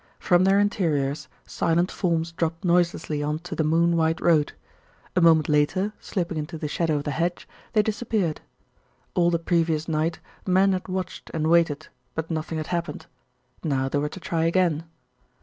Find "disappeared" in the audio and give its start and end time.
7.83-8.41